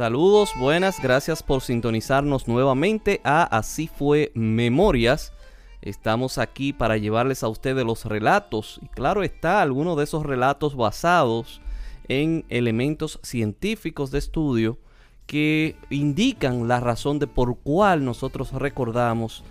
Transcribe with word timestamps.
Saludos, 0.00 0.54
buenas, 0.58 0.98
gracias 0.98 1.42
por 1.42 1.60
sintonizarnos 1.60 2.48
nuevamente 2.48 3.20
a 3.22 3.42
Así 3.42 3.86
fue 3.86 4.32
Memorias. 4.34 5.34
Estamos 5.82 6.38
aquí 6.38 6.72
para 6.72 6.96
llevarles 6.96 7.42
a 7.42 7.48
ustedes 7.48 7.84
los 7.84 8.06
relatos 8.06 8.80
y 8.82 8.86
claro 8.86 9.22
está, 9.22 9.60
algunos 9.60 9.98
de 9.98 10.04
esos 10.04 10.24
relatos 10.24 10.74
basados 10.74 11.60
en 12.08 12.46
elementos 12.48 13.20
científicos 13.22 14.10
de 14.10 14.20
estudio 14.20 14.78
que 15.26 15.76
indican 15.90 16.66
la 16.66 16.80
razón 16.80 17.18
de 17.18 17.26
por 17.26 17.58
cuál 17.58 18.02
nosotros 18.02 18.52
recordamos 18.52 19.44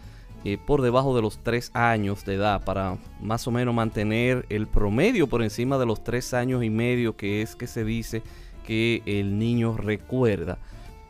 eh, 0.45 0.57
por 0.57 0.81
debajo 0.81 1.15
de 1.15 1.21
los 1.21 1.37
3 1.43 1.69
años 1.75 2.25
de 2.25 2.33
edad 2.33 2.63
para 2.63 2.97
más 3.21 3.45
o 3.45 3.51
menos 3.51 3.75
mantener 3.75 4.47
el 4.49 4.65
promedio 4.65 5.27
por 5.27 5.43
encima 5.43 5.77
de 5.77 5.85
los 5.85 6.03
3 6.03 6.33
años 6.33 6.63
y 6.63 6.71
medio 6.71 7.15
que 7.15 7.43
es 7.43 7.55
que 7.55 7.67
se 7.67 7.83
dice 7.83 8.23
que 8.69 9.01
el 9.07 9.39
niño 9.39 9.75
recuerda 9.77 10.59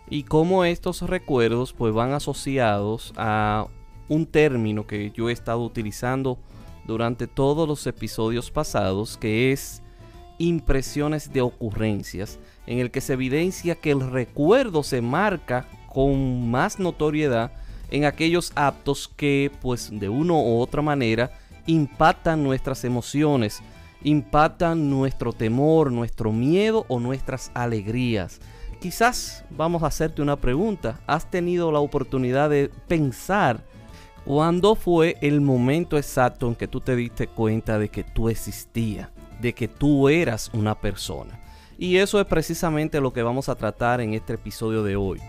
y 0.10 0.24
cómo 0.24 0.64
estos 0.64 1.02
recuerdos 1.02 1.74
pues 1.74 1.94
van 1.94 2.14
asociados 2.14 3.12
a 3.18 3.68
un 4.08 4.26
término 4.26 4.88
que 4.88 5.12
yo 5.12 5.30
he 5.30 5.34
estado 5.34 5.62
utilizando 5.62 6.40
durante 6.88 7.28
todos 7.28 7.68
los 7.68 7.86
episodios 7.86 8.50
pasados 8.50 9.18
que 9.18 9.52
es 9.52 9.84
impresiones 10.38 11.34
de 11.34 11.42
ocurrencias 11.42 12.40
en 12.66 12.80
el 12.80 12.92
que 12.92 13.02
se 13.02 13.12
evidencia 13.12 13.76
que 13.76 13.92
el 13.92 14.10
recuerdo 14.10 14.82
se 14.82 15.02
marca 15.02 15.68
con 15.92 16.50
más 16.50 16.80
notoriedad 16.80 17.52
en 17.92 18.06
aquellos 18.06 18.54
actos 18.56 19.12
que 19.18 19.52
pues 19.62 19.90
de 19.92 20.08
una 20.08 20.36
u 20.36 20.62
otra 20.62 20.82
manera 20.82 21.30
impactan 21.66 22.42
nuestras 22.42 22.86
emociones, 22.86 23.62
impactan 24.04 24.90
nuestro 24.90 25.34
temor, 25.34 25.92
nuestro 25.92 26.32
miedo 26.32 26.86
o 26.88 27.00
nuestras 27.00 27.52
alegrías. 27.54 28.40
Quizás 28.80 29.44
vamos 29.50 29.84
a 29.84 29.88
hacerte 29.88 30.22
una 30.22 30.38
pregunta. 30.38 31.02
¿Has 31.06 31.30
tenido 31.30 31.72
la 31.72 31.80
oportunidad 31.80 32.50
de 32.50 32.72
pensar 32.88 33.64
cuándo 34.26 34.76
fue 34.76 35.18
el 35.22 35.42
momento 35.42 35.98
exacto 35.98 36.48
en 36.48 36.56
que 36.56 36.68
tú 36.68 36.80
te 36.80 36.96
diste 36.96 37.28
cuenta 37.28 37.78
de 37.78 37.90
que 37.90 38.04
tú 38.04 38.30
existías, 38.30 39.10
de 39.42 39.54
que 39.54 39.68
tú 39.68 40.08
eras 40.08 40.50
una 40.54 40.80
persona? 40.80 41.40
Y 41.78 41.98
eso 41.98 42.20
es 42.20 42.26
precisamente 42.26 43.00
lo 43.00 43.14
que 43.14 43.24
vamos 43.24 43.50
a 43.50 43.56
tratar 43.56 44.02
en 44.02 44.14
este 44.14 44.34
episodio 44.34 44.84
de 44.84 44.96
hoy. 44.96 45.20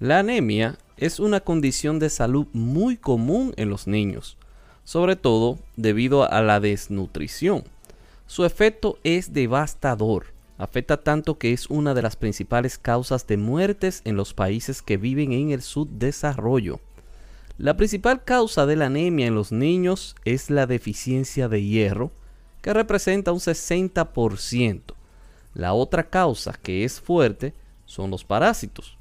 La 0.00 0.20
anemia 0.20 0.78
es 0.96 1.20
una 1.20 1.40
condición 1.40 1.98
de 1.98 2.08
salud 2.08 2.46
muy 2.54 2.96
común 2.96 3.52
en 3.58 3.68
los 3.68 3.86
niños, 3.86 4.38
sobre 4.82 5.14
todo 5.14 5.58
debido 5.76 6.24
a 6.24 6.40
la 6.40 6.58
desnutrición. 6.58 7.64
Su 8.26 8.46
efecto 8.46 8.96
es 9.04 9.34
devastador, 9.34 10.28
afecta 10.56 10.96
tanto 10.96 11.36
que 11.36 11.52
es 11.52 11.68
una 11.68 11.92
de 11.92 12.00
las 12.00 12.16
principales 12.16 12.78
causas 12.78 13.26
de 13.26 13.36
muertes 13.36 14.00
en 14.06 14.16
los 14.16 14.32
países 14.32 14.80
que 14.80 14.96
viven 14.96 15.32
en 15.32 15.50
el 15.50 15.60
subdesarrollo. 15.60 16.80
La 17.58 17.76
principal 17.76 18.24
causa 18.24 18.64
de 18.64 18.76
la 18.76 18.86
anemia 18.86 19.26
en 19.26 19.34
los 19.34 19.52
niños 19.52 20.16
es 20.24 20.48
la 20.48 20.66
deficiencia 20.66 21.46
de 21.46 21.62
hierro, 21.62 22.10
que 22.62 22.72
representa 22.72 23.32
un 23.32 23.40
60%. 23.40 24.80
La 25.52 25.74
otra 25.74 26.08
causa 26.08 26.54
que 26.62 26.84
es 26.84 27.02
fuerte 27.02 27.52
son 27.84 28.10
los 28.10 28.24
parásitos. 28.24 28.96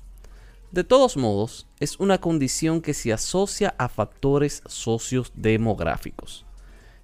De 0.71 0.83
todos 0.83 1.17
modos, 1.17 1.65
es 1.79 1.99
una 1.99 2.19
condición 2.19 2.81
que 2.81 2.93
se 2.93 3.11
asocia 3.11 3.73
a 3.79 3.89
factores 3.89 4.61
sociodemográficos. 4.67 6.45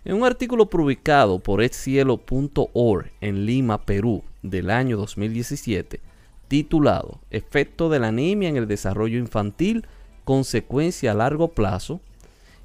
En 0.04 0.18
un 0.18 0.24
artículo 0.24 0.70
publicado 0.70 1.40
por 1.40 1.64
etcielo.org 1.64 3.12
en 3.22 3.46
Lima, 3.48 3.82
Perú, 3.82 4.24
del 4.44 4.70
año 4.70 4.98
2017, 4.98 6.00
titulado 6.48 7.22
Efecto 7.32 7.90
de 7.90 7.98
la 7.98 8.10
anemia 8.10 8.50
en 8.50 8.58
el 8.58 8.68
desarrollo 8.68 9.18
infantil, 9.18 9.88
consecuencia 10.26 11.10
a 11.10 11.16
largo 11.16 11.48
plazo, 11.48 12.02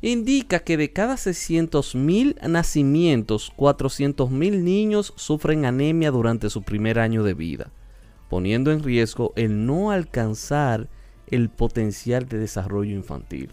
indica 0.02 0.58
que 0.58 0.76
de 0.76 0.92
cada 0.92 1.14
600.000 1.14 2.46
nacimientos, 2.46 3.54
400.000 3.56 4.62
niños 4.62 5.14
sufren 5.16 5.64
anemia 5.64 6.10
durante 6.10 6.50
su 6.50 6.60
primer 6.62 6.98
año 6.98 7.22
de 7.22 7.32
vida 7.32 7.70
poniendo 8.30 8.70
en 8.70 8.82
riesgo 8.82 9.34
el 9.36 9.66
no 9.66 9.90
alcanzar 9.90 10.88
el 11.26 11.50
potencial 11.50 12.26
de 12.28 12.38
desarrollo 12.38 12.94
infantil. 12.94 13.50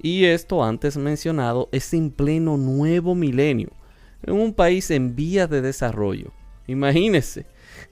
Y 0.00 0.24
esto 0.24 0.64
antes 0.64 0.96
mencionado 0.96 1.68
es 1.72 1.92
en 1.92 2.10
pleno 2.10 2.56
nuevo 2.56 3.14
milenio, 3.14 3.70
en 4.22 4.34
un 4.34 4.54
país 4.54 4.90
en 4.90 5.14
vías 5.14 5.50
de 5.50 5.60
desarrollo. 5.60 6.32
Imagínense 6.66 7.44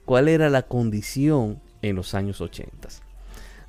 cuál 0.05 0.29
era 0.29 0.49
la 0.49 0.63
condición 0.63 1.61
en 1.81 1.97
los 1.97 2.15
años 2.15 2.41
80. 2.41 2.87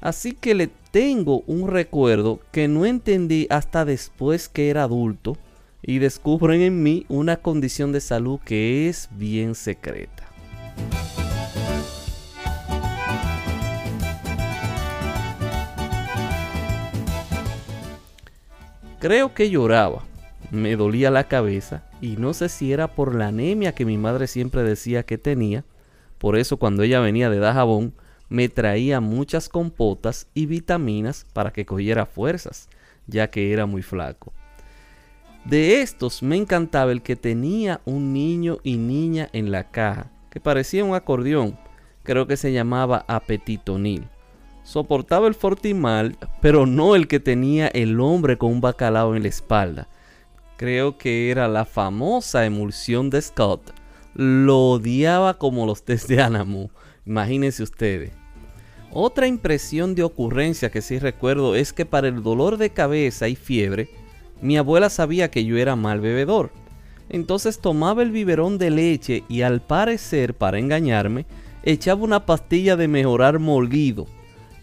Así 0.01 0.33
que 0.33 0.55
le 0.55 0.71
tengo 0.91 1.43
un 1.47 1.69
recuerdo 1.69 2.41
que 2.53 2.69
no 2.69 2.87
entendí 2.87 3.47
hasta 3.51 3.85
después 3.85 4.49
que 4.49 4.71
era 4.71 4.85
adulto 4.85 5.37
y 5.83 5.99
descubren 5.99 6.61
en 6.61 6.83
mí 6.83 7.05
una 7.09 7.37
condición 7.37 7.93
de 7.93 8.01
salud 8.01 8.39
que 8.45 8.89
es 8.89 9.09
bien 9.13 9.55
secreta. 9.55 10.29
Creo 19.03 19.35
que 19.35 19.51
lloraba, 19.51 20.05
me 20.53 20.77
dolía 20.77 21.11
la 21.11 21.27
cabeza 21.27 21.83
y 22.01 22.15
no 22.19 22.35
sé 22.35 22.49
si 22.49 22.73
era 22.73 22.95
por 22.95 23.17
la 23.17 23.27
anemia 23.27 23.75
que 23.75 23.85
mi 23.85 23.99
madre 23.99 24.29
siempre 24.29 24.63
decía 24.63 25.03
que 25.03 25.19
tenía, 25.19 25.65
por 26.19 26.39
eso 26.39 26.57
cuando 26.57 26.85
ella 26.85 27.01
venía 27.01 27.29
de 27.29 27.41
Dajabón 27.41 27.95
me 28.29 28.49
traía 28.49 29.01
muchas 29.01 29.49
compotas 29.49 30.29
y 30.35 30.47
vitaminas 30.47 31.27
para 31.33 31.53
que 31.53 31.67
cogiera 31.67 32.07
fuerzas, 32.07 32.69
ya 33.09 33.29
que 33.29 33.53
era 33.53 33.67
muy 33.67 33.83
flaco. 33.83 34.33
De 35.45 35.83
estos 35.83 36.23
me 36.23 36.37
encantaba 36.37 36.93
el 36.93 37.03
que 37.03 37.17
tenía 37.17 37.81
un 37.85 38.13
niño 38.13 38.59
y 38.63 38.77
niña 38.77 39.29
en 39.33 39.51
la 39.51 39.73
caja, 39.73 40.13
que 40.31 40.39
parecía 40.39 40.85
un 40.85 40.95
acordeón, 40.95 41.59
creo 42.05 42.29
que 42.29 42.37
se 42.37 42.53
llamaba 42.53 43.05
apetitonil. 43.09 44.07
Soportaba 44.65 45.27
el 45.27 45.35
fortimal, 45.35 46.17
pero 46.41 46.67
no 46.67 46.95
el 46.95 47.09
que 47.09 47.19
tenía 47.19 47.67
el 47.69 48.01
hombre 48.01 48.39
con 48.39 48.53
un 48.53 48.61
bacalao 48.61 49.17
en 49.17 49.23
la 49.23 49.29
espalda. 49.29 49.89
Creo 50.57 50.99
que 50.99 51.31
era 51.31 51.49
la 51.49 51.65
famosa 51.65 52.47
emulsión 52.47 53.11
de 53.11 53.21
Scott. 53.21 53.73
Lo 54.15 54.71
odiaba 54.71 55.39
como 55.39 55.67
los 55.67 55.83
test 55.83 56.09
de 56.09 56.23
Anamu. 56.23 56.69
Imagínense 57.05 57.65
ustedes. 57.65 58.13
Otra 58.93 59.27
impresión 59.27 59.97
de 59.97 60.05
ocurrencia 60.05 60.71
que 60.71 60.83
sí 60.83 60.99
recuerdo 60.99 61.57
es 61.57 61.73
que 61.73 61.85
para 61.85 62.09
el 62.09 62.23
dolor 62.23 62.57
de 62.57 62.71
cabeza 62.71 63.27
y 63.27 63.35
fiebre, 63.35 63.89
mi 64.41 64.57
abuela 64.57 64.91
sabía 64.91 65.31
que 65.31 65.45
yo 65.45 65.57
era 65.57 65.75
mal 65.75 66.01
bebedor. 66.01 66.53
Entonces 67.09 67.59
tomaba 67.59 68.03
el 68.03 68.13
biberón 68.13 68.59
de 68.59 68.71
leche 68.71 69.25
y 69.29 69.43
al 69.43 69.61
parecer, 69.61 70.35
para 70.35 70.59
engañarme, 70.59 71.27
echaba 71.65 72.05
una 72.05 72.27
pastilla 72.27 72.77
de 72.77 72.87
mejorar 72.87 73.39
molido 73.39 74.07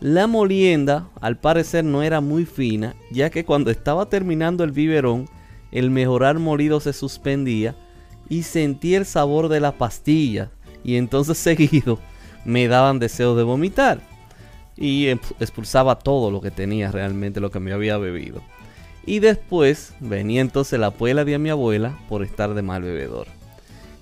la 0.02 0.28
molienda 0.28 1.10
al 1.20 1.38
parecer 1.38 1.84
no 1.84 2.04
era 2.04 2.22
muy 2.22 2.46
fina, 2.46 2.96
ya 3.12 3.30
que 3.30 3.44
cuando 3.44 3.70
estaba 3.70 4.08
terminando 4.08 4.64
el 4.64 4.72
biberón, 4.72 5.30
el 5.72 5.92
mejorar 5.92 6.40
molido 6.40 6.80
se 6.80 6.94
suspendía 6.94 7.76
y 8.30 8.44
sentí 8.44 8.96
el 8.96 9.06
sabor 9.06 9.50
de 9.50 9.60
la 9.60 9.74
pastilla 9.78 10.52
y 10.86 10.96
entonces 10.96 11.38
seguido 11.38 12.00
me 12.46 12.70
daban 12.70 13.00
deseo 13.00 13.36
de 13.36 13.44
vomitar 13.44 14.00
y 14.78 15.08
expulsaba 15.08 16.00
todo 16.00 16.32
lo 16.32 16.40
que 16.40 16.52
tenía 16.52 16.92
realmente 16.92 17.42
lo 17.42 17.52
que 17.52 17.60
me 17.60 17.74
había 17.74 17.98
bebido. 17.98 18.42
Y 19.06 19.20
después 19.20 19.94
venía 20.00 20.40
entonces 20.40 20.80
la 20.80 20.92
puela 20.92 21.26
de 21.26 21.38
mi 21.40 21.50
abuela 21.50 21.98
por 22.08 22.24
estar 22.24 22.54
de 22.54 22.62
mal 22.62 22.84
bebedor. 22.84 23.28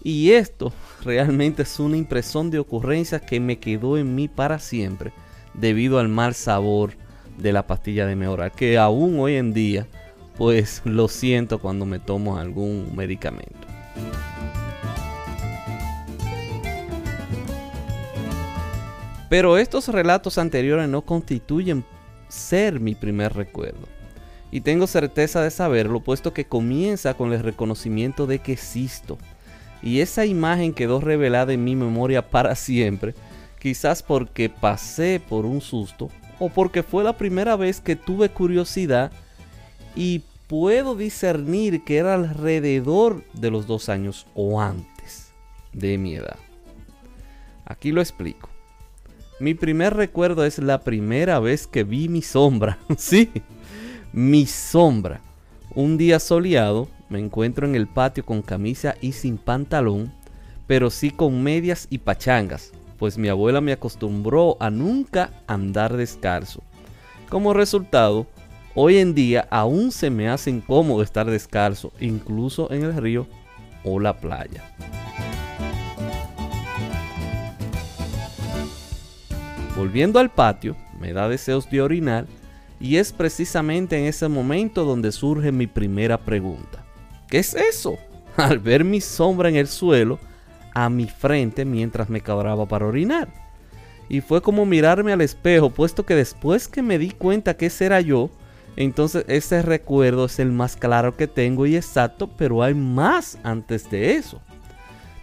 Y 0.04 0.32
esto 0.32 0.72
realmente 1.04 1.64
es 1.64 1.80
una 1.80 1.98
impresión 1.98 2.52
de 2.52 2.60
ocurrencia 2.60 3.20
que 3.20 3.40
me 3.40 3.58
quedó 3.58 3.98
en 3.98 4.14
mí 4.14 4.28
para 4.28 4.60
siempre 4.60 5.12
debido 5.58 6.00
al 6.00 6.08
mal 6.08 6.34
sabor 6.34 6.94
de 7.38 7.54
la 7.54 7.68
pastilla 7.68 8.06
de 8.06 8.16
mejorar, 8.16 8.52
que 8.52 8.78
aún 8.78 9.20
hoy 9.20 9.36
en 9.36 9.54
día 9.54 9.88
pues 10.38 10.82
lo 10.86 11.08
siento 11.08 11.60
cuando 11.60 11.86
me 11.86 12.00
tomo 12.00 12.38
algún 12.38 12.96
medicamento. 12.96 13.68
Pero 19.30 19.58
estos 19.58 19.90
relatos 19.90 20.38
anteriores 20.38 20.88
no 20.88 21.02
constituyen 21.02 21.84
ser 22.30 22.80
mi 22.80 22.96
primer 22.96 23.34
recuerdo. 23.34 23.88
Y 24.52 24.62
tengo 24.62 24.88
certeza 24.88 25.42
de 25.42 25.52
saberlo, 25.52 26.00
puesto 26.00 26.34
que 26.34 26.46
comienza 26.46 27.16
con 27.16 27.34
el 27.34 27.44
reconocimiento 27.44 28.28
de 28.28 28.40
que 28.40 28.54
existo. 28.54 29.18
Y 29.82 30.00
esa 30.00 30.26
imagen 30.26 30.74
quedó 30.74 31.02
revelada 31.02 31.52
en 31.52 31.64
mi 31.64 31.76
memoria 31.76 32.30
para 32.30 32.56
siempre, 32.56 33.14
quizás 33.68 34.02
porque 34.02 34.48
pasé 34.50 35.20
por 35.20 35.46
un 35.46 35.60
susto 35.60 36.10
o 36.40 36.48
porque 36.48 36.84
fue 36.84 37.04
la 37.04 37.18
primera 37.18 37.58
vez 37.58 37.82
que 37.82 37.98
tuve 37.98 38.30
curiosidad 38.30 39.12
y 39.94 40.22
puedo 40.48 40.96
discernir 40.96 41.84
que 41.84 41.98
era 41.98 42.14
alrededor 42.14 43.26
de 43.34 43.52
los 43.52 43.68
dos 43.68 43.90
años 43.90 44.26
o 44.36 44.62
antes 44.62 45.34
de 45.74 45.98
mi 45.98 46.16
edad. 46.16 46.38
Aquí 47.66 47.92
lo 47.92 48.00
explico. 48.00 48.48
Mi 49.42 49.54
primer 49.54 49.98
recuerdo 49.98 50.46
es 50.46 50.60
la 50.60 50.80
primera 50.80 51.42
vez 51.42 51.68
que 51.68 51.84
vi 51.84 52.08
mi 52.08 52.22
sombra. 52.22 52.78
sí, 52.98 53.30
mi 54.14 54.46
sombra. 54.46 55.20
Un 55.76 55.98
día 55.98 56.22
soleado, 56.22 56.88
me 57.10 57.20
encuentro 57.20 57.68
en 57.68 57.76
el 57.76 57.88
patio 57.88 58.26
con 58.26 58.42
camisa 58.42 58.96
y 59.02 59.12
sin 59.12 59.38
pantalón, 59.38 60.14
pero 60.68 60.90
sí 60.90 61.12
con 61.12 61.44
medias 61.44 61.88
y 61.90 61.98
pachangas, 61.98 62.72
pues 62.98 63.18
mi 63.18 63.30
abuela 63.30 63.62
me 63.62 63.72
acostumbró 63.72 64.58
a 64.60 64.70
nunca 64.70 65.32
andar 65.48 65.96
descalzo. 65.98 66.62
Como 67.30 67.54
resultado, 67.54 68.28
hoy 68.76 68.98
en 68.98 69.14
día 69.14 69.48
aún 69.50 69.92
se 69.92 70.10
me 70.10 70.30
hace 70.30 70.50
incómodo 70.50 71.02
estar 71.04 71.30
descalzo, 71.30 71.92
incluso 72.00 72.72
en 72.72 72.84
el 72.84 72.96
río 72.96 73.28
o 73.84 74.00
la 74.00 74.18
playa. 74.18 74.64
Volviendo 79.76 80.20
al 80.20 80.32
patio, 80.32 80.76
me 81.00 81.14
da 81.14 81.30
deseos 81.30 81.70
de 81.70 81.82
orinar 81.82 82.26
y 82.80 82.98
es 82.98 83.12
precisamente 83.12 83.98
en 83.98 84.06
ese 84.06 84.28
momento 84.28 84.86
donde 84.86 85.12
surge 85.12 85.52
mi 85.52 85.68
primera 85.68 86.18
pregunta. 86.18 86.84
¿Qué 87.30 87.40
es 87.40 87.54
eso? 87.54 87.98
Al 88.38 88.60
ver 88.60 88.84
mi 88.84 89.02
sombra 89.02 89.50
en 89.50 89.56
el 89.56 89.68
suelo, 89.68 90.20
a 90.78 90.92
mi 90.92 91.08
frente 91.08 91.66
mientras 91.66 92.08
me 92.08 92.22
cabraba 92.22 92.68
para 92.68 92.86
orinar. 92.86 93.30
Y 94.10 94.22
fue 94.22 94.44
como 94.44 94.64
mirarme 94.64 95.12
al 95.12 95.22
espejo, 95.22 95.72
puesto 95.72 96.06
que 96.06 96.14
después 96.14 96.68
que 96.68 96.84
me 96.84 97.00
di 97.00 97.10
cuenta 97.10 97.58
que 97.58 97.66
ese 97.66 97.88
era 97.88 98.00
yo, 98.00 98.30
entonces 98.76 99.26
ese 99.28 99.64
recuerdo 99.64 100.26
es 100.26 100.38
el 100.38 100.52
más 100.52 100.76
claro 100.76 101.18
que 101.18 101.26
tengo 101.26 101.66
y 101.66 101.76
exacto, 101.76 102.30
pero 102.38 102.62
hay 102.62 102.76
más 102.76 103.40
antes 103.42 103.90
de 103.90 104.18
eso. 104.18 104.40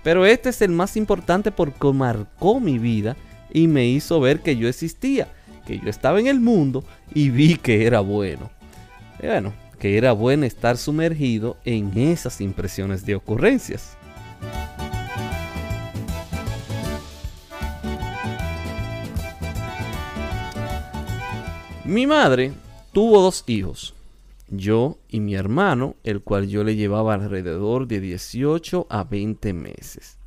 Pero 0.03 0.27
este 0.27 0.49
es 0.49 0.61
el 0.61 0.73
más 0.73 0.97
importante 0.97 1.53
porque 1.53 1.93
marcó 1.93 2.59
mi 2.59 2.81
vida 2.81 3.17
y 3.53 3.69
me 3.69 3.87
hizo 3.87 4.19
ver 4.19 4.41
que 4.41 4.57
yo 4.57 4.69
existía, 4.69 5.29
que 5.65 5.79
yo 5.79 5.89
estaba 5.89 6.19
en 6.19 6.27
el 6.27 6.41
mundo 6.41 6.83
y 7.15 7.31
vi 7.31 7.59
que 7.59 7.87
era 7.87 8.01
bueno. 8.01 8.51
bueno, 9.23 9.53
que 9.79 9.97
era 9.97 10.11
bueno 10.11 10.47
estar 10.47 10.77
sumergido 10.77 11.57
en 11.65 11.97
esas 11.97 12.41
impresiones 12.41 13.07
de 13.07 13.15
ocurrencias. 13.15 13.97
Mi 21.85 22.07
madre 22.07 22.53
tuvo 22.93 23.21
dos 23.21 23.45
hijos, 23.47 23.95
yo 24.49 24.99
y 25.09 25.21
mi 25.21 25.35
hermano, 25.35 25.97
el 26.05 26.23
cual 26.23 26.49
yo 26.49 26.65
le 26.65 26.77
llevaba 26.77 27.15
alrededor 27.15 27.87
de 27.87 28.01
18 28.01 28.87
a 28.89 29.05
20 29.05 29.53
meses. 29.53 30.19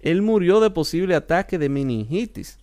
Él 0.00 0.22
murió 0.22 0.60
de 0.60 0.70
posible 0.70 1.14
ataque 1.14 1.58
de 1.58 1.68
meningitis 1.68 2.58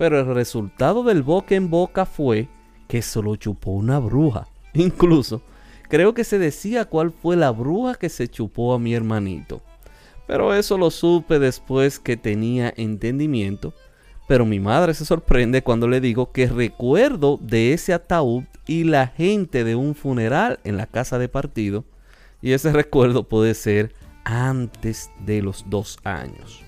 pero 0.00 0.18
el 0.18 0.34
resultado 0.34 1.02
del 1.02 1.22
boca 1.22 1.54
en 1.54 1.68
boca 1.68 2.06
fue 2.06 2.48
que 2.88 3.02
se 3.02 3.20
lo 3.20 3.36
chupó 3.36 3.72
una 3.72 3.98
bruja. 3.98 4.48
Incluso 4.72 5.42
creo 5.90 6.14
que 6.14 6.24
se 6.24 6.38
decía 6.38 6.86
cuál 6.86 7.10
fue 7.10 7.36
la 7.36 7.50
bruja 7.50 7.96
que 7.96 8.08
se 8.08 8.26
chupó 8.26 8.72
a 8.72 8.78
mi 8.78 8.94
hermanito. 8.94 9.60
Pero 10.26 10.54
eso 10.54 10.78
lo 10.78 10.90
supe 10.90 11.38
después 11.38 11.98
que 11.98 12.16
tenía 12.16 12.72
entendimiento. 12.78 13.74
Pero 14.30 14.46
mi 14.46 14.60
madre 14.60 14.94
se 14.94 15.04
sorprende 15.04 15.64
cuando 15.64 15.88
le 15.88 16.00
digo 16.00 16.30
que 16.30 16.46
recuerdo 16.46 17.40
de 17.42 17.72
ese 17.72 17.92
ataúd 17.92 18.44
y 18.64 18.84
la 18.84 19.08
gente 19.08 19.64
de 19.64 19.74
un 19.74 19.96
funeral 19.96 20.60
en 20.62 20.76
la 20.76 20.86
casa 20.86 21.18
de 21.18 21.28
partido. 21.28 21.84
Y 22.40 22.52
ese 22.52 22.70
recuerdo 22.72 23.24
puede 23.24 23.54
ser 23.54 23.92
antes 24.22 25.10
de 25.26 25.42
los 25.42 25.64
dos 25.68 25.98
años. 26.04 26.62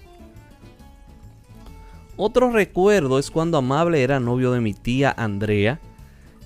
Otro 2.17 2.51
recuerdo 2.51 3.21
es 3.21 3.31
cuando 3.31 3.59
Amable 3.59 4.03
era 4.03 4.19
novio 4.19 4.51
de 4.51 4.61
mi 4.61 4.75
tía 4.75 5.15
Andrea 5.17 5.79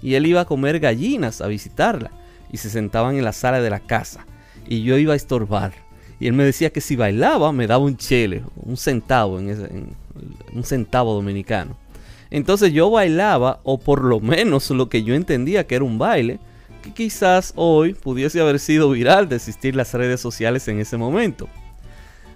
y 0.02 0.16
él 0.16 0.26
iba 0.26 0.42
a 0.42 0.44
comer 0.44 0.80
gallinas 0.80 1.40
a 1.40 1.46
visitarla 1.46 2.10
y 2.52 2.58
se 2.58 2.68
sentaban 2.68 3.16
en 3.16 3.24
la 3.24 3.32
sala 3.32 3.62
de 3.62 3.70
la 3.70 3.80
casa 3.80 4.26
y 4.68 4.82
yo 4.82 4.98
iba 4.98 5.14
a 5.14 5.16
estorbar 5.16 5.72
y 6.20 6.26
él 6.26 6.34
me 6.34 6.44
decía 6.44 6.68
que 6.68 6.82
si 6.82 6.94
bailaba 6.94 7.52
me 7.52 7.66
daba 7.66 7.84
un 7.84 7.96
chele, 7.96 8.44
un 8.56 8.76
centavo 8.76 9.38
en, 9.38 9.96
un 10.52 10.64
centavo 10.64 11.14
dominicano. 11.14 11.76
Entonces 12.30 12.72
yo 12.72 12.90
bailaba 12.90 13.60
o 13.62 13.78
por 13.78 14.04
lo 14.04 14.20
menos 14.20 14.70
lo 14.70 14.88
que 14.88 15.02
yo 15.02 15.14
entendía 15.14 15.66
que 15.66 15.76
era 15.76 15.84
un 15.84 15.98
baile 15.98 16.38
que 16.82 16.92
quizás 16.92 17.52
hoy 17.56 17.94
pudiese 17.94 18.40
haber 18.40 18.58
sido 18.58 18.90
viral 18.90 19.28
de 19.28 19.36
existir 19.36 19.76
las 19.76 19.94
redes 19.94 20.20
sociales 20.20 20.66
en 20.68 20.80
ese 20.80 20.96
momento. 20.96 21.48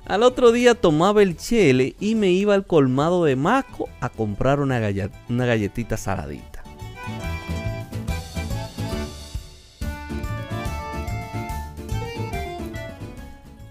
Al 0.06 0.22
otro 0.22 0.50
día 0.50 0.74
tomaba 0.74 1.22
el 1.22 1.36
chele 1.36 1.94
y 2.00 2.14
me 2.14 2.30
iba 2.30 2.54
al 2.54 2.66
colmado 2.66 3.24
de 3.24 3.36
Maco 3.36 3.88
a 4.00 4.08
comprar 4.08 4.60
una, 4.60 4.80
una 5.28 5.46
galletita 5.46 5.96
saladita. 5.96 6.64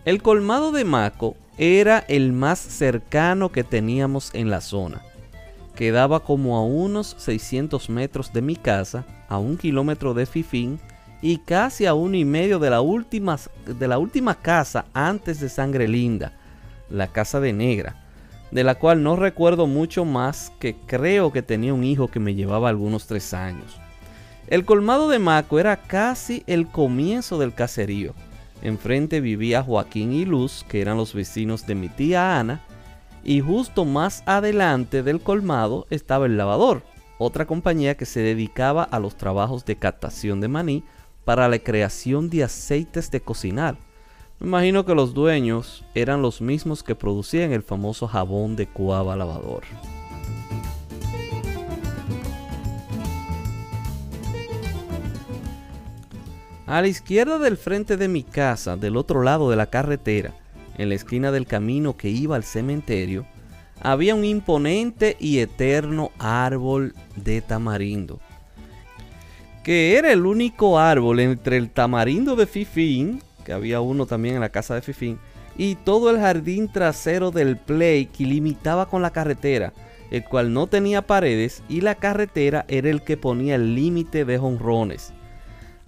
El 0.05 0.21
colmado 0.21 0.71
de 0.71 0.85
Maco 0.85 1.35
era 1.59 2.05
el 2.07 2.31
más 2.31 2.57
cercano 2.57 3.51
que 3.51 3.65
teníamos 3.65 4.33
en 4.33 4.49
la 4.49 4.61
zona. 4.61 5.01
Quedaba 5.75 6.21
como 6.21 6.55
a 6.55 6.63
unos 6.63 7.15
600 7.19 7.89
metros 7.89 8.31
de 8.31 8.41
mi 8.41 8.55
casa, 8.55 9.05
a 9.27 9.39
un 9.39 9.57
kilómetro 9.57 10.13
de 10.13 10.25
Fifín 10.25 10.79
y 11.21 11.39
casi 11.39 11.85
a 11.85 11.93
uno 11.93 12.15
y 12.15 12.23
medio 12.23 12.59
de 12.59 12.69
la 12.69 12.79
última, 12.79 13.37
de 13.65 13.87
la 13.89 13.97
última 13.97 14.35
casa 14.35 14.85
antes 14.93 15.41
de 15.41 15.49
Sangre 15.49 15.89
Linda, 15.89 16.31
la 16.89 17.07
casa 17.07 17.41
de 17.41 17.51
Negra, 17.51 18.05
de 18.51 18.63
la 18.63 18.75
cual 18.75 19.03
no 19.03 19.17
recuerdo 19.17 19.67
mucho 19.67 20.05
más 20.05 20.53
que 20.59 20.77
creo 20.87 21.33
que 21.33 21.41
tenía 21.41 21.73
un 21.73 21.83
hijo 21.83 22.07
que 22.07 22.21
me 22.21 22.35
llevaba 22.35 22.69
algunos 22.69 23.05
tres 23.05 23.33
años. 23.33 23.77
El 24.47 24.63
colmado 24.63 25.09
de 25.09 25.19
Maco 25.19 25.59
era 25.59 25.75
casi 25.75 26.41
el 26.47 26.69
comienzo 26.69 27.37
del 27.37 27.53
caserío. 27.53 28.15
Enfrente 28.61 29.21
vivía 29.21 29.63
Joaquín 29.63 30.11
y 30.11 30.25
Luz, 30.25 30.65
que 30.67 30.81
eran 30.81 30.97
los 30.97 31.13
vecinos 31.13 31.65
de 31.65 31.75
mi 31.75 31.89
tía 31.89 32.39
Ana, 32.39 32.61
y 33.23 33.41
justo 33.41 33.85
más 33.85 34.23
adelante 34.25 35.03
del 35.03 35.21
colmado 35.21 35.87
estaba 35.89 36.25
el 36.25 36.37
lavador, 36.37 36.83
otra 37.17 37.45
compañía 37.45 37.95
que 37.95 38.05
se 38.05 38.21
dedicaba 38.21 38.83
a 38.83 38.99
los 38.99 39.15
trabajos 39.15 39.65
de 39.65 39.75
captación 39.75 40.41
de 40.41 40.47
maní 40.47 40.83
para 41.25 41.47
la 41.47 41.59
creación 41.59 42.29
de 42.29 42.43
aceites 42.43 43.11
de 43.11 43.21
cocinar. 43.21 43.77
Me 44.39 44.47
imagino 44.47 44.85
que 44.85 44.95
los 44.95 45.13
dueños 45.13 45.85
eran 45.95 46.21
los 46.21 46.41
mismos 46.41 46.81
que 46.81 46.95
producían 46.95 47.51
el 47.51 47.61
famoso 47.61 48.07
jabón 48.07 48.55
de 48.55 48.67
cuava 48.67 49.15
lavador. 49.15 49.63
A 56.69 56.81
la 56.81 56.87
izquierda 56.87 57.39
del 57.39 57.57
frente 57.57 57.97
de 57.97 58.07
mi 58.07 58.23
casa, 58.23 58.77
del 58.77 58.95
otro 58.95 59.23
lado 59.23 59.49
de 59.49 59.55
la 59.55 59.65
carretera, 59.65 60.33
en 60.77 60.89
la 60.89 60.95
esquina 60.95 61.31
del 61.31 61.47
camino 61.47 61.97
que 61.97 62.09
iba 62.09 62.35
al 62.35 62.43
cementerio, 62.43 63.25
había 63.81 64.13
un 64.13 64.23
imponente 64.23 65.17
y 65.19 65.39
eterno 65.39 66.11
árbol 66.19 66.93
de 67.15 67.41
tamarindo 67.41 68.19
que 69.63 69.97
era 69.97 70.11
el 70.11 70.25
único 70.25 70.79
árbol 70.79 71.19
entre 71.19 71.57
el 71.57 71.69
tamarindo 71.69 72.35
de 72.35 72.47
Fifín, 72.47 73.21
que 73.45 73.53
había 73.53 73.81
uno 73.81 74.05
también 74.05 74.35
en 74.35 74.41
la 74.41 74.49
casa 74.49 74.75
de 74.75 74.81
Fifín, 74.81 75.19
y 75.57 75.75
todo 75.75 76.09
el 76.09 76.17
jardín 76.17 76.71
trasero 76.71 77.31
del 77.31 77.57
Play 77.57 78.05
que 78.05 78.23
limitaba 78.23 78.87
con 78.87 79.01
la 79.01 79.11
carretera, 79.11 79.73
el 80.11 80.23
cual 80.23 80.53
no 80.53 80.67
tenía 80.67 81.01
paredes 81.01 81.61
y 81.67 81.81
la 81.81 81.95
carretera 81.95 82.65
era 82.67 82.89
el 82.89 83.03
que 83.03 83.17
ponía 83.17 83.55
el 83.55 83.75
límite 83.75 84.25
de 84.25 84.37
jonrones. 84.37 85.13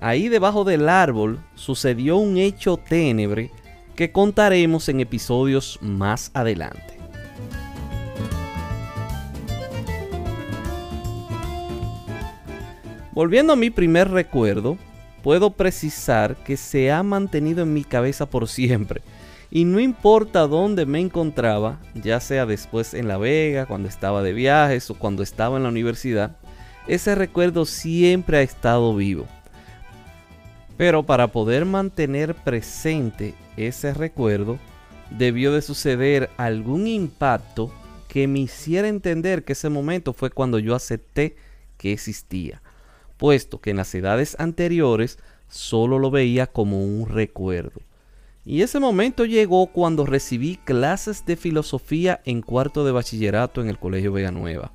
Ahí 0.02 0.30
debajo 0.30 0.64
del 0.64 0.90
árbol 0.90 1.40
sucedió 1.54 2.18
un 2.18 2.38
hecho 2.38 2.76
ténebre 2.76 3.52
que 3.96 4.12
contaremos 4.12 4.90
en 4.90 5.00
episodios 5.00 5.78
más 5.80 6.32
adelante. 6.34 6.98
Volviendo 13.12 13.54
a 13.54 13.56
mi 13.56 13.70
primer 13.70 14.10
recuerdo, 14.10 14.80
puedo 15.22 15.52
precisar 15.52 16.36
que 16.36 16.58
se 16.58 16.92
ha 16.92 17.04
mantenido 17.04 17.62
en 17.62 17.72
mi 17.72 17.84
cabeza 17.84 18.26
por 18.26 18.48
siempre. 18.48 19.04
Y 19.52 19.66
no 19.66 19.80
importa 19.80 20.48
dónde 20.48 20.88
me 20.88 21.00
encontraba, 21.00 21.78
ya 21.94 22.20
sea 22.22 22.48
después 22.48 22.96
en 22.96 23.08
La 23.08 23.20
Vega, 23.20 23.68
cuando 23.68 23.88
estaba 23.88 24.24
de 24.24 24.34
viajes 24.34 24.90
o 24.90 24.96
cuando 24.96 25.22
estaba 25.22 25.58
en 25.58 25.64
la 25.64 25.70
universidad, 25.70 26.38
ese 26.88 27.14
recuerdo 27.14 27.66
siempre 27.66 28.38
ha 28.38 28.42
estado 28.42 28.96
vivo. 28.96 29.28
Pero 30.82 31.04
para 31.04 31.28
poder 31.28 31.66
mantener 31.66 32.34
presente 32.34 33.36
ese 33.56 33.94
recuerdo, 33.94 34.58
debió 35.12 35.54
de 35.54 35.62
suceder 35.62 36.32
algún 36.38 36.88
impacto 36.88 37.72
que 38.08 38.28
me 38.28 38.40
hiciera 38.40 38.88
entender 38.88 39.44
que 39.44 39.54
ese 39.54 39.70
momento 39.70 40.12
fue 40.12 40.32
cuando 40.32 40.58
yo 40.58 40.74
acepté 40.74 41.36
que 41.78 41.94
existía 41.94 42.64
puesto 43.22 43.62
que 43.62 43.70
en 43.70 43.78
las 43.78 43.94
edades 43.94 44.36
anteriores 44.40 45.20
solo 45.48 46.00
lo 46.00 46.10
veía 46.10 46.48
como 46.48 46.84
un 46.84 47.08
recuerdo. 47.08 47.82
Y 48.44 48.64
ese 48.64 48.80
momento 48.80 49.26
llegó 49.26 49.68
cuando 49.68 50.08
recibí 50.08 50.58
clases 50.58 51.24
de 51.28 51.36
filosofía 51.36 52.22
en 52.26 52.42
cuarto 52.42 52.84
de 52.84 52.92
bachillerato 52.92 53.62
en 53.62 53.70
el 53.70 53.78
Colegio 53.78 54.12
Vega 54.12 54.32
Nueva. 54.32 54.72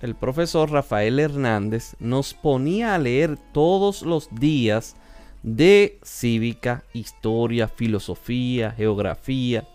El 0.00 0.14
profesor 0.14 0.70
Rafael 0.70 1.18
Hernández 1.18 1.96
nos 1.98 2.32
ponía 2.32 2.94
a 2.94 2.98
leer 2.98 3.36
todos 3.52 4.02
los 4.02 4.28
días 4.32 4.94
de 5.42 5.98
cívica, 6.04 6.84
historia, 6.92 7.66
filosofía, 7.66 8.70
geografía. 8.70 9.66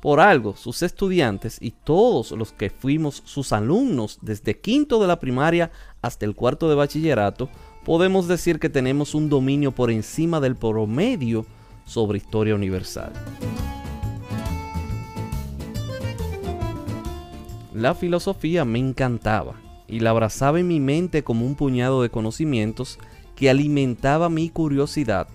Por 0.00 0.18
algo, 0.18 0.56
sus 0.56 0.82
estudiantes 0.82 1.58
y 1.60 1.70
todos 1.70 2.32
los 2.32 2.52
que 2.52 2.70
fuimos 2.70 3.22
sus 3.24 3.52
alumnos 3.52 4.18
desde 4.20 4.58
quinto 4.58 5.00
de 5.00 5.06
la 5.06 5.20
primaria 5.20 5.70
hasta 6.02 6.26
el 6.26 6.34
cuarto 6.34 6.68
de 6.68 6.74
bachillerato, 6.74 7.48
podemos 7.84 8.26
decir 8.26 8.58
que 8.58 8.68
tenemos 8.68 9.14
un 9.14 9.28
dominio 9.28 9.70
por 9.70 9.92
encima 9.92 10.40
del 10.40 10.56
promedio 10.56 11.46
sobre 11.84 12.18
historia 12.18 12.56
universal. 12.56 13.12
La 17.74 17.94
filosofía 17.94 18.64
me 18.64 18.80
encantaba 18.80 19.67
y 19.88 20.00
la 20.00 20.10
abrazaba 20.10 20.60
en 20.60 20.68
mi 20.68 20.80
mente 20.80 21.24
como 21.24 21.46
un 21.46 21.54
puñado 21.54 22.02
de 22.02 22.10
conocimientos 22.10 22.98
que 23.34 23.50
alimentaba 23.50 24.28
mi 24.28 24.50
curiosidad, 24.50 25.28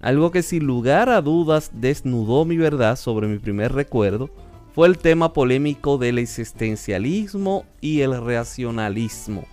algo 0.00 0.30
que 0.30 0.42
sin 0.42 0.66
lugar 0.66 1.08
a 1.08 1.22
dudas 1.22 1.70
desnudó 1.72 2.44
mi 2.44 2.56
verdad 2.56 2.96
sobre 2.96 3.26
mi 3.26 3.38
primer 3.38 3.72
recuerdo, 3.72 4.28
fue 4.74 4.88
el 4.88 4.98
tema 4.98 5.32
polémico 5.32 5.98
del 5.98 6.18
existencialismo 6.18 7.64
y 7.80 8.00
el 8.00 8.20
racionalismo, 8.20 9.44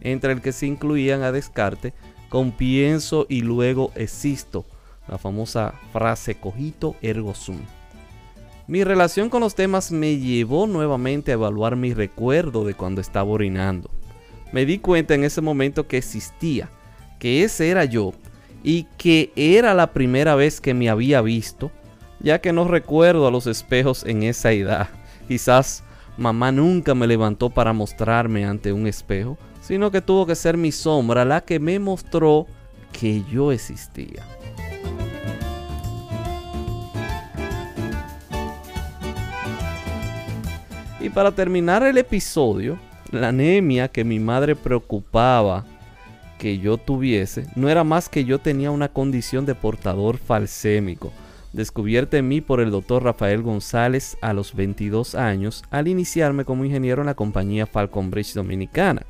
entre 0.00 0.32
el 0.32 0.40
que 0.40 0.52
se 0.52 0.66
incluían 0.66 1.22
a 1.22 1.30
Descartes 1.30 1.92
con 2.28 2.50
pienso 2.50 3.26
y 3.28 3.42
luego 3.42 3.92
existo, 3.94 4.66
la 5.08 5.18
famosa 5.18 5.74
frase 5.92 6.34
cogito 6.34 6.96
ergo 7.00 7.34
sum. 7.34 7.60
Mi 8.68 8.82
relación 8.82 9.30
con 9.30 9.42
los 9.42 9.54
temas 9.54 9.92
me 9.92 10.18
llevó 10.18 10.66
nuevamente 10.66 11.30
a 11.30 11.34
evaluar 11.34 11.76
mi 11.76 11.94
recuerdo 11.94 12.64
de 12.64 12.74
cuando 12.74 13.00
estaba 13.00 13.30
orinando. 13.30 13.90
Me 14.50 14.66
di 14.66 14.78
cuenta 14.78 15.14
en 15.14 15.22
ese 15.22 15.40
momento 15.40 15.86
que 15.86 15.98
existía, 15.98 16.68
que 17.20 17.44
ese 17.44 17.70
era 17.70 17.84
yo 17.84 18.12
y 18.64 18.88
que 18.98 19.32
era 19.36 19.72
la 19.72 19.92
primera 19.92 20.34
vez 20.34 20.60
que 20.60 20.74
me 20.74 20.90
había 20.90 21.22
visto, 21.22 21.70
ya 22.18 22.40
que 22.40 22.52
no 22.52 22.66
recuerdo 22.66 23.28
a 23.28 23.30
los 23.30 23.46
espejos 23.46 24.04
en 24.04 24.24
esa 24.24 24.50
edad. 24.50 24.88
Quizás 25.28 25.84
mamá 26.16 26.50
nunca 26.50 26.96
me 26.96 27.06
levantó 27.06 27.50
para 27.50 27.72
mostrarme 27.72 28.46
ante 28.46 28.72
un 28.72 28.88
espejo, 28.88 29.38
sino 29.60 29.92
que 29.92 30.00
tuvo 30.00 30.26
que 30.26 30.34
ser 30.34 30.56
mi 30.56 30.72
sombra 30.72 31.24
la 31.24 31.42
que 31.42 31.60
me 31.60 31.78
mostró 31.78 32.46
que 32.92 33.22
yo 33.30 33.52
existía. 33.52 34.24
Y 41.06 41.08
para 41.08 41.30
terminar 41.30 41.84
el 41.84 41.98
episodio, 41.98 42.80
la 43.12 43.28
anemia 43.28 43.86
que 43.86 44.02
mi 44.02 44.18
madre 44.18 44.56
preocupaba 44.56 45.64
que 46.36 46.58
yo 46.58 46.78
tuviese 46.78 47.46
no 47.54 47.68
era 47.68 47.84
más 47.84 48.08
que 48.08 48.24
yo 48.24 48.40
tenía 48.40 48.72
una 48.72 48.88
condición 48.88 49.46
de 49.46 49.54
portador 49.54 50.18
falsémico, 50.18 51.12
descubierta 51.52 52.16
en 52.16 52.26
mí 52.26 52.40
por 52.40 52.58
el 52.58 52.72
doctor 52.72 53.04
Rafael 53.04 53.42
González 53.42 54.18
a 54.20 54.32
los 54.32 54.52
22 54.56 55.14
años 55.14 55.62
al 55.70 55.86
iniciarme 55.86 56.44
como 56.44 56.64
ingeniero 56.64 57.02
en 57.02 57.06
la 57.06 57.14
compañía 57.14 57.66
Falcon 57.66 58.10
Bridge 58.10 58.34
Dominicana. 58.34 59.06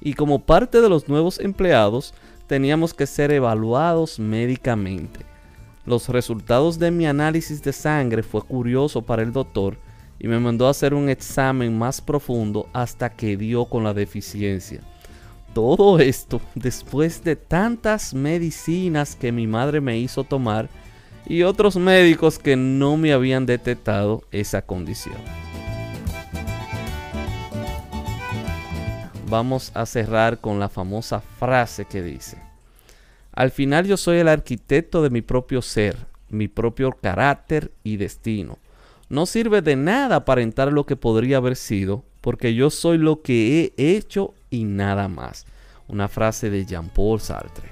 Y 0.00 0.14
como 0.14 0.38
parte 0.38 0.80
de 0.80 0.88
los 0.88 1.06
nuevos 1.06 1.38
empleados, 1.38 2.14
teníamos 2.46 2.94
que 2.94 3.06
ser 3.06 3.30
evaluados 3.30 4.18
médicamente. 4.18 5.20
Los 5.84 6.08
resultados 6.08 6.78
de 6.78 6.90
mi 6.90 7.06
análisis 7.06 7.62
de 7.62 7.74
sangre 7.74 8.22
fue 8.22 8.40
curioso 8.40 9.02
para 9.02 9.20
el 9.20 9.34
doctor 9.34 9.76
y 10.18 10.28
me 10.28 10.38
mandó 10.38 10.66
a 10.66 10.70
hacer 10.70 10.94
un 10.94 11.08
examen 11.08 11.76
más 11.76 12.00
profundo 12.00 12.68
hasta 12.72 13.10
que 13.10 13.36
dio 13.36 13.66
con 13.66 13.84
la 13.84 13.94
deficiencia. 13.94 14.80
Todo 15.54 15.98
esto 15.98 16.40
después 16.54 17.24
de 17.24 17.36
tantas 17.36 18.14
medicinas 18.14 19.16
que 19.16 19.32
mi 19.32 19.46
madre 19.46 19.80
me 19.80 19.98
hizo 19.98 20.24
tomar 20.24 20.68
y 21.26 21.42
otros 21.42 21.76
médicos 21.76 22.38
que 22.38 22.56
no 22.56 22.96
me 22.96 23.12
habían 23.12 23.46
detectado 23.46 24.22
esa 24.30 24.62
condición. 24.62 25.16
Vamos 29.28 29.72
a 29.74 29.86
cerrar 29.86 30.38
con 30.40 30.60
la 30.60 30.68
famosa 30.68 31.20
frase 31.20 31.84
que 31.84 32.00
dice, 32.00 32.38
al 33.32 33.50
final 33.50 33.86
yo 33.86 33.96
soy 33.96 34.18
el 34.18 34.28
arquitecto 34.28 35.02
de 35.02 35.10
mi 35.10 35.20
propio 35.20 35.62
ser, 35.62 35.96
mi 36.28 36.48
propio 36.48 36.92
carácter 36.92 37.72
y 37.82 37.96
destino. 37.96 38.58
No 39.08 39.26
sirve 39.26 39.62
de 39.62 39.76
nada 39.76 40.16
aparentar 40.16 40.72
lo 40.72 40.84
que 40.84 40.96
podría 40.96 41.36
haber 41.36 41.54
sido, 41.54 42.04
porque 42.20 42.54
yo 42.54 42.70
soy 42.70 42.98
lo 42.98 43.22
que 43.22 43.72
he 43.76 43.96
hecho 43.96 44.34
y 44.50 44.64
nada 44.64 45.06
más. 45.06 45.46
Una 45.86 46.08
frase 46.08 46.50
de 46.50 46.66
Jean-Paul 46.66 47.20
Sartre. 47.20 47.70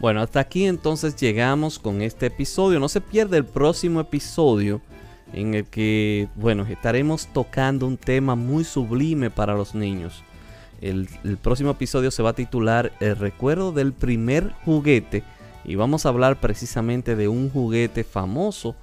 Bueno, 0.00 0.20
hasta 0.20 0.40
aquí 0.40 0.66
entonces 0.66 1.14
llegamos 1.14 1.78
con 1.78 2.02
este 2.02 2.26
episodio. 2.26 2.80
No 2.80 2.88
se 2.88 3.00
pierde 3.00 3.36
el 3.36 3.44
próximo 3.44 4.00
episodio 4.00 4.80
en 5.32 5.54
el 5.54 5.64
que, 5.66 6.28
bueno, 6.34 6.66
estaremos 6.66 7.28
tocando 7.32 7.86
un 7.86 7.96
tema 7.96 8.34
muy 8.34 8.64
sublime 8.64 9.30
para 9.30 9.54
los 9.54 9.76
niños. 9.76 10.24
El, 10.80 11.08
el, 11.24 11.36
próximo 11.36 11.70
episodio 11.70 12.10
se 12.10 12.22
va 12.22 12.30
a 12.30 12.34
titular 12.34 12.92
El 13.00 13.16
recuerdo 13.16 13.72
del 13.72 13.94
primer 13.94 14.52
juguete 14.66 15.22
y 15.64 15.74
vamos 15.74 16.04
a 16.04 16.10
hablar 16.10 16.38
precisamente 16.38 17.16
de 17.16 17.28
un 17.28 17.48
juguete 17.48 18.04
famoso 18.04 18.76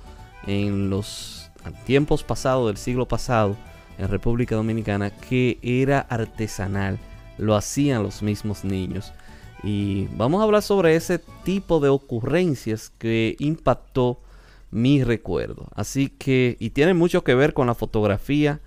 en 0.48 0.90
los 0.90 1.50
tiempos 1.86 2.24
pasados 2.24 2.68
del 2.68 2.78
siglo 2.78 3.08
pasado 3.08 3.56
en 3.98 4.10
República 4.10 4.56
Dominicana 4.56 5.12
que 5.12 5.60
era 5.62 6.00
artesanal, 6.00 7.00
lo 7.38 7.56
hacían 7.56 8.04
los 8.04 8.22
mismos 8.22 8.64
niños. 8.64 9.14
Y 9.64 10.08
vamos 10.18 10.42
a 10.42 10.44
hablar 10.44 10.62
sobre 10.62 10.96
ese 10.96 11.20
tipo 11.44 11.80
de 11.80 11.90
ocurrencias 11.90 12.92
que 12.98 13.36
impactó 13.40 14.20
mi 14.72 15.04
recuerdo. 15.04 15.68
Así 15.76 16.10
que, 16.10 16.58
y 16.60 16.72
tiene 16.72 16.94
mucho 16.94 17.24
que 17.24 17.36
ver 17.36 17.54
con 17.54 17.68
la 17.68 17.76
fotografía 17.76 18.60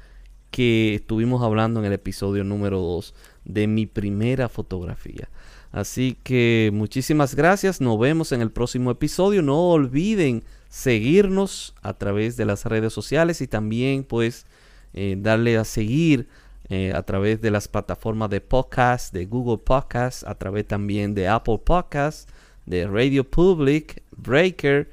que 0.50 0.94
estuvimos 0.94 1.42
hablando 1.42 1.80
en 1.80 1.86
el 1.86 1.92
episodio 1.92 2.44
número 2.44 2.80
2 2.80 3.14
de 3.44 3.66
mi 3.66 3.86
primera 3.86 4.48
fotografía. 4.48 5.28
Así 5.72 6.16
que 6.22 6.70
muchísimas 6.72 7.34
gracias, 7.34 7.80
nos 7.80 7.98
vemos 7.98 8.32
en 8.32 8.40
el 8.40 8.50
próximo 8.50 8.90
episodio. 8.90 9.42
No 9.42 9.70
olviden 9.70 10.44
seguirnos 10.76 11.74
a 11.80 11.94
través 11.94 12.36
de 12.36 12.44
las 12.44 12.66
redes 12.66 12.92
sociales 12.92 13.40
y 13.40 13.46
también 13.46 14.04
pues 14.04 14.44
eh, 14.92 15.16
darle 15.18 15.56
a 15.56 15.64
seguir 15.64 16.28
eh, 16.68 16.92
a 16.94 17.02
través 17.02 17.40
de 17.40 17.50
las 17.50 17.66
plataformas 17.66 18.28
de 18.28 18.42
podcast, 18.42 19.10
de 19.14 19.24
Google 19.24 19.56
Podcast, 19.56 20.24
a 20.28 20.34
través 20.34 20.66
también 20.66 21.14
de 21.14 21.28
Apple 21.28 21.62
Podcast, 21.64 22.28
de 22.66 22.86
Radio 22.86 23.24
Public, 23.24 24.02
Breaker, 24.14 24.90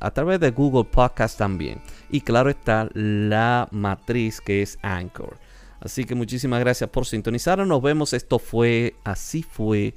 a 0.00 0.10
través 0.10 0.40
de 0.40 0.50
Google 0.50 0.90
Podcast 0.90 1.38
también. 1.38 1.80
Y 2.10 2.20
claro 2.20 2.50
está 2.50 2.88
la 2.92 3.68
matriz 3.70 4.40
que 4.40 4.62
es 4.62 4.80
Anchor. 4.82 5.38
Así 5.78 6.04
que 6.04 6.16
muchísimas 6.16 6.58
gracias 6.58 6.90
por 6.90 7.06
sintonizar. 7.06 7.64
Nos 7.64 7.82
vemos. 7.82 8.12
Esto 8.14 8.40
fue 8.40 8.96
Así 9.04 9.44
fue 9.44 9.94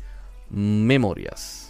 Memorias. 0.50 1.63